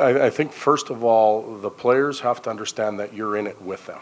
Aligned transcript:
I, 0.00 0.26
I 0.26 0.30
think 0.30 0.52
first 0.52 0.90
of 0.90 1.04
all, 1.04 1.56
the 1.58 1.70
players 1.70 2.20
have 2.20 2.42
to 2.42 2.50
understand 2.50 2.98
that 3.00 3.14
you're 3.14 3.36
in 3.36 3.46
it 3.46 3.60
with 3.62 3.86
them. 3.86 4.00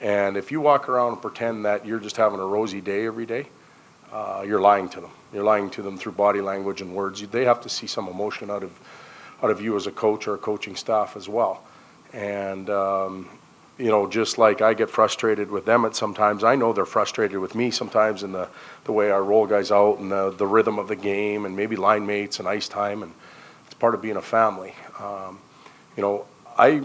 And 0.00 0.36
if 0.36 0.50
you 0.50 0.60
walk 0.60 0.88
around 0.88 1.12
and 1.12 1.22
pretend 1.22 1.64
that 1.66 1.84
you're 1.84 2.00
just 2.00 2.16
having 2.16 2.40
a 2.40 2.46
rosy 2.46 2.80
day 2.80 3.06
every 3.06 3.26
day, 3.26 3.46
uh, 4.12 4.42
you're 4.46 4.60
lying 4.60 4.88
to 4.90 5.00
them. 5.00 5.10
You're 5.32 5.44
lying 5.44 5.70
to 5.70 5.82
them 5.82 5.98
through 5.98 6.12
body 6.12 6.40
language 6.40 6.80
and 6.80 6.94
words. 6.94 7.26
They 7.28 7.44
have 7.44 7.60
to 7.62 7.68
see 7.68 7.86
some 7.86 8.08
emotion 8.08 8.50
out 8.50 8.62
of, 8.62 8.72
out 9.42 9.50
of 9.50 9.60
you 9.60 9.76
as 9.76 9.86
a 9.86 9.92
coach 9.92 10.26
or 10.26 10.34
a 10.34 10.38
coaching 10.38 10.74
staff 10.74 11.16
as 11.16 11.28
well. 11.28 11.62
And, 12.12 12.70
um, 12.70 13.28
you 13.78 13.88
know, 13.88 14.08
just 14.08 14.38
like 14.38 14.62
I 14.62 14.74
get 14.74 14.90
frustrated 14.90 15.50
with 15.50 15.64
them 15.64 15.84
at 15.84 15.94
sometimes, 15.94 16.44
I 16.44 16.56
know 16.56 16.72
they're 16.72 16.86
frustrated 16.86 17.38
with 17.38 17.54
me 17.54 17.70
sometimes 17.70 18.22
in 18.22 18.32
the, 18.32 18.48
the 18.84 18.92
way 18.92 19.12
I 19.12 19.18
roll 19.18 19.46
guys 19.46 19.70
out 19.70 19.98
and 19.98 20.10
the, 20.10 20.30
the 20.30 20.46
rhythm 20.46 20.78
of 20.78 20.88
the 20.88 20.96
game 20.96 21.44
and 21.44 21.54
maybe 21.54 21.76
line 21.76 22.04
mates 22.04 22.40
and 22.40 22.48
ice 22.48 22.68
time. 22.68 23.02
And 23.02 23.12
it's 23.70 23.78
part 23.78 23.94
of 23.94 24.02
being 24.02 24.16
a 24.16 24.22
family. 24.22 24.74
Um, 24.98 25.38
you 25.96 26.02
know, 26.02 26.26
I, 26.58 26.82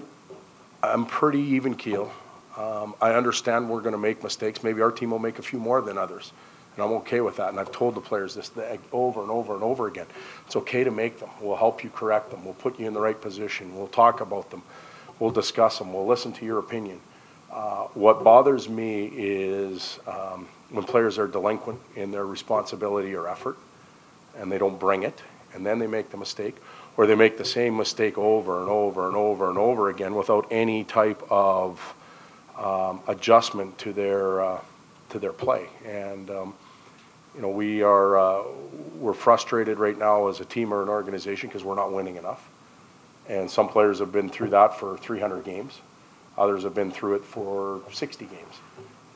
I'm 0.83 1.07
pretty 1.07 1.39
even 1.39 1.73
keel. 1.73 2.11
Um, 2.55 2.93
I 3.01 3.13
understand 3.13 3.67
we're 3.67 3.81
going 3.81 3.93
to 3.93 3.97
make 3.97 4.21
mistakes. 4.21 4.61
Maybe 4.61 4.83
our 4.83 4.91
team 4.91 5.09
will 5.09 5.17
make 5.17 5.39
a 5.39 5.41
few 5.41 5.57
more 5.57 5.81
than 5.81 5.97
others. 5.97 6.31
And 6.75 6.85
I'm 6.85 6.91
okay 6.97 7.21
with 7.21 7.37
that. 7.37 7.49
And 7.49 7.59
I've 7.59 7.71
told 7.71 7.95
the 7.95 8.01
players 8.01 8.35
this 8.35 8.49
th- 8.49 8.79
over 8.91 9.23
and 9.23 9.31
over 9.31 9.55
and 9.55 9.63
over 9.63 9.87
again. 9.87 10.05
It's 10.45 10.55
okay 10.57 10.83
to 10.83 10.91
make 10.91 11.19
them. 11.19 11.29
We'll 11.41 11.55
help 11.55 11.83
you 11.83 11.89
correct 11.89 12.29
them. 12.29 12.45
We'll 12.45 12.53
put 12.53 12.79
you 12.79 12.85
in 12.85 12.93
the 12.93 13.01
right 13.01 13.19
position. 13.19 13.75
We'll 13.75 13.87
talk 13.87 14.21
about 14.21 14.51
them. 14.51 14.61
We'll 15.17 15.31
discuss 15.31 15.79
them. 15.79 15.91
We'll 15.91 16.05
listen 16.05 16.33
to 16.33 16.45
your 16.45 16.59
opinion. 16.59 16.99
Uh, 17.51 17.85
what 17.95 18.23
bothers 18.23 18.69
me 18.69 19.09
is 19.15 19.97
um, 20.05 20.47
when 20.69 20.83
players 20.83 21.17
are 21.17 21.27
delinquent 21.27 21.79
in 21.95 22.11
their 22.11 22.27
responsibility 22.27 23.15
or 23.15 23.27
effort 23.27 23.57
and 24.37 24.51
they 24.51 24.59
don't 24.59 24.79
bring 24.79 25.01
it, 25.01 25.19
and 25.55 25.65
then 25.65 25.79
they 25.79 25.87
make 25.87 26.09
the 26.11 26.17
mistake, 26.17 26.57
or 26.97 27.07
they 27.07 27.15
make 27.15 27.37
the 27.37 27.45
same 27.45 27.75
mistake 27.75 28.17
over 28.17 28.61
and 28.61 28.69
over 28.69 29.07
and 29.07 29.15
over 29.15 29.49
and 29.49 29.57
over 29.57 29.89
again 29.89 30.13
without 30.13 30.45
any 30.51 30.83
type 30.83 31.23
of 31.31 31.95
um, 32.57 33.01
adjustment 33.07 33.77
to 33.79 33.93
their 33.93 34.41
uh, 34.41 34.61
to 35.09 35.19
their 35.19 35.33
play. 35.33 35.67
And 35.85 36.29
um, 36.29 36.53
you 37.33 37.41
know, 37.41 37.49
we 37.49 37.81
are 37.81 38.17
uh, 38.17 38.43
we're 38.97 39.13
frustrated 39.13 39.79
right 39.79 39.97
now 39.97 40.27
as 40.27 40.39
a 40.39 40.45
team 40.45 40.73
or 40.73 40.83
an 40.83 40.89
organization 40.89 41.49
because 41.49 41.63
we're 41.63 41.75
not 41.75 41.91
winning 41.91 42.17
enough. 42.17 42.49
And 43.27 43.49
some 43.49 43.67
players 43.67 43.99
have 43.99 44.11
been 44.11 44.29
through 44.29 44.49
that 44.51 44.79
for 44.79 44.97
300 44.97 45.43
games. 45.43 45.81
Others 46.37 46.63
have 46.63 46.75
been 46.75 46.91
through 46.91 47.15
it 47.15 47.25
for 47.25 47.81
60 47.91 48.25
games. 48.25 48.55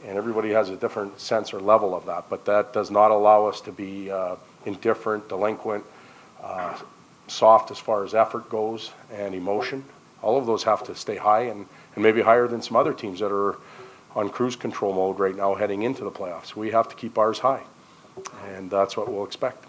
And 0.06 0.18
everybody 0.18 0.50
has 0.52 0.70
a 0.70 0.76
different 0.76 1.20
sense 1.20 1.54
or 1.54 1.60
level 1.60 1.94
of 1.94 2.06
that. 2.06 2.26
But 2.30 2.46
that 2.46 2.74
does 2.74 2.90
not 2.90 3.12
allow 3.12 3.46
us 3.46 3.62
to 3.62 3.72
be 3.72 4.10
uh, 4.10 4.38
indifferent, 4.66 5.30
delinquent, 5.30 5.84
uh, 6.44 6.78
soft 7.28 7.72
as 7.72 7.78
far 7.78 8.04
as 8.04 8.14
effort 8.14 8.50
goes 8.50 8.92
and 9.14 9.34
emotion. 9.36 9.84
All 10.22 10.38
of 10.38 10.46
those 10.46 10.64
have 10.64 10.84
to 10.86 10.96
stay 10.96 11.16
high 11.16 11.44
and, 11.44 11.66
and 11.96 12.04
maybe 12.04 12.22
higher 12.22 12.48
than 12.48 12.62
some 12.62 12.76
other 12.76 12.94
teams 12.94 13.20
that 13.20 13.32
are 13.32 13.58
on 14.16 14.30
cruise 14.30 14.56
control 14.56 14.94
mode 14.94 15.20
right 15.20 15.36
now 15.36 15.54
heading 15.56 15.84
into 15.84 16.04
the 16.04 16.12
playoffs. 16.12 16.56
We 16.56 16.72
have 16.72 16.90
to 16.90 16.96
keep 16.96 17.18
ours 17.18 17.40
high. 17.40 17.64
And 18.48 18.70
that's 18.70 18.98
what 18.98 19.12
we'll 19.12 19.24
expect. 19.24 19.66